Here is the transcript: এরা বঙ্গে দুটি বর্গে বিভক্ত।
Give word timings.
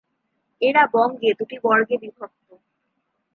এরা 0.61 0.83
বঙ্গে 0.93 1.29
দুটি 1.39 1.57
বর্গে 1.63 1.95
বিভক্ত। 1.97 2.47